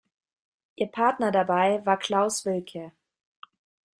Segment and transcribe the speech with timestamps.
[0.77, 2.91] Ihr Partner dabei war Claus Wilcke.